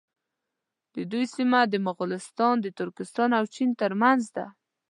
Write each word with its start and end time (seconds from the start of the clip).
د 0.95 0.97
دوی 1.11 1.25
سیمه 1.35 1.61
مغولستان 1.87 2.55
د 2.61 2.67
ترکستان 2.79 3.29
او 3.39 3.45
چین 3.55 3.69
تر 3.81 3.91
منځ 4.01 4.21
ده. 4.35 4.45